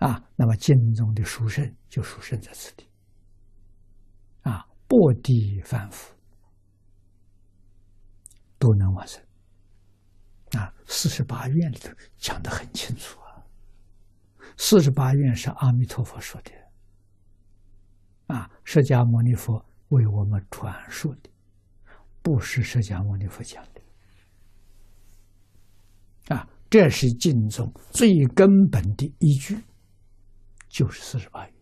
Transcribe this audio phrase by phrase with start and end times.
[0.00, 2.86] 啊，那么经中的殊胜就殊胜在此地。
[4.42, 6.14] 啊，薄地凡夫
[8.58, 9.22] 都能往生。
[10.52, 13.44] 啊，四十八愿里头讲的很清楚啊。
[14.56, 16.50] 四十八愿是阿弥陀佛说的，
[18.26, 21.30] 啊，释迦牟尼佛为我们传述的，
[22.22, 23.80] 不是释迦牟尼佛讲的。
[26.34, 29.58] 啊，这是经中最根本的依据，
[30.80, 31.54] 就是四十八愿。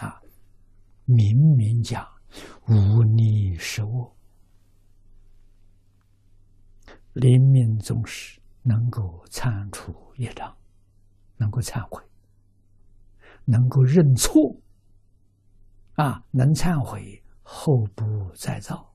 [0.00, 0.20] 啊，
[1.04, 2.04] 明明讲
[2.66, 4.12] 无逆是我。
[7.12, 10.52] 临命终时，能够铲除业障，
[11.36, 12.02] 能够忏悔，
[13.44, 14.60] 能够认错，
[15.94, 18.92] 啊，能忏悔，后不再造。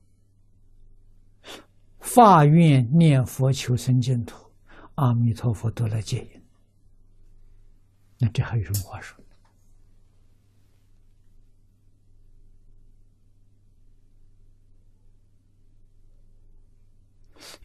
[1.98, 4.52] 发愿念佛求生净土，
[4.96, 6.43] 阿弥陀佛都来接引。
[8.24, 9.22] 那这还有什么话说？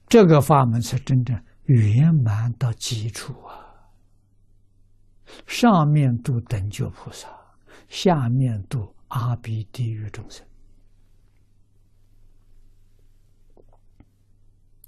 [0.10, 3.56] 这个法门是真正圆满到基础啊！
[5.48, 7.30] 上面度等觉菩萨，
[7.88, 10.46] 下面度阿鼻地狱众生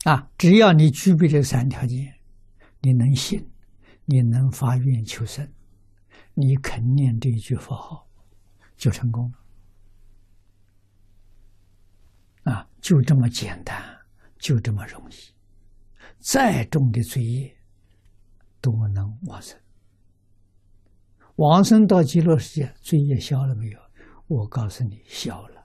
[0.04, 0.30] 啊！
[0.38, 2.20] 只要你具备这三条件，
[2.82, 3.48] 你能信，
[4.06, 5.48] 你能发愿求生，
[6.42, 8.08] 你肯念这一句佛号，
[8.76, 9.32] 就成功
[12.44, 12.68] 了啊！
[12.82, 14.02] 就这么简单。
[14.42, 15.14] 就这么容易，
[16.18, 17.56] 再重的罪业
[18.60, 19.56] 都能往生。
[21.36, 23.80] 往生到极乐世界，罪业消了没有？
[24.26, 25.64] 我告诉你，消了，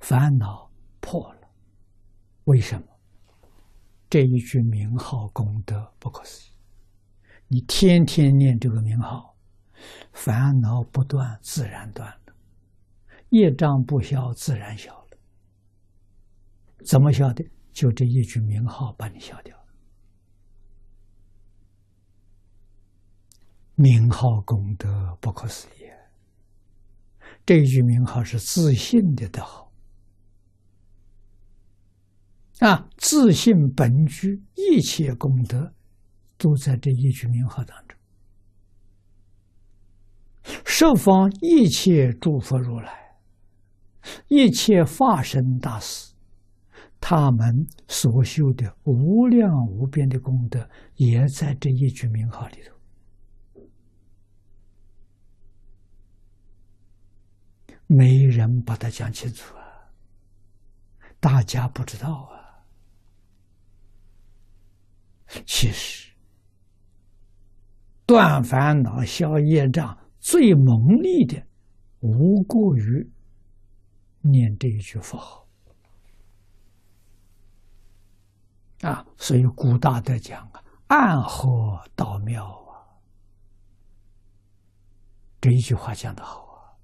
[0.00, 1.40] 烦恼破了。
[2.44, 2.86] 为什么？
[4.08, 6.52] 这一句名号功德不可思议。
[7.52, 9.36] 你天天念这个名号，
[10.12, 12.32] 烦恼不断，自然断了；
[13.30, 14.96] 业障不消，自然消。
[16.86, 17.44] 怎么消的？
[17.72, 19.64] 就这一句名号把你消掉了。
[23.74, 25.90] 名号功德不可思议。
[27.44, 29.72] 这一句名号是自信的的好
[32.60, 32.88] 啊！
[32.96, 35.74] 自信本具一切功德，
[36.40, 37.98] 都在这一句名号当中。
[40.64, 43.14] 十方一切诸佛如来，
[44.28, 46.14] 一切法身大士。
[46.98, 52.74] 他们所修的无量无边的功德，也在这一句名号里头。
[57.86, 59.62] 没人把它讲清楚啊，
[61.18, 62.64] 大家不知道啊。
[65.46, 65.99] 其实，
[68.10, 71.40] 断烦恼、消业障最猛力的，
[72.00, 73.08] 无过于
[74.20, 75.46] 念这一句佛号。
[78.80, 80.60] 啊，所以古大德讲啊
[80.90, 82.82] ，“暗合道妙”啊，
[85.40, 86.74] 这一句话讲的好啊。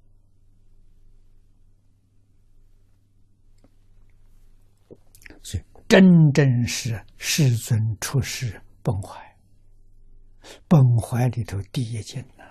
[5.42, 9.25] 所以真正是世尊出世本怀，
[10.68, 12.44] 本怀里头第一件呢，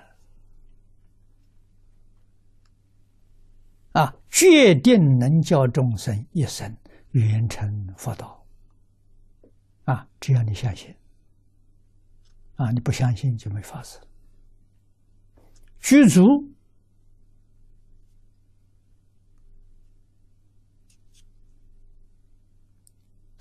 [3.92, 6.78] 啊，决定能教众生一生
[7.12, 8.46] 圆成佛道。
[9.84, 10.96] 啊，只要你相信，
[12.56, 14.02] 啊，你不相信就没法子。
[15.80, 16.24] 具足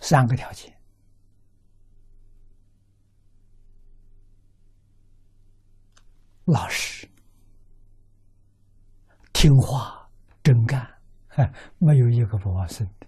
[0.01, 0.74] 三个条件：
[6.44, 7.09] 老实、
[9.32, 10.09] 听话、
[10.43, 10.87] 真干，
[11.78, 13.06] 没有一个不往生的。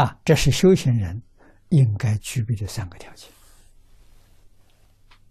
[0.00, 1.22] 啊，这是修行人
[1.68, 3.30] 应该具备的三个条件。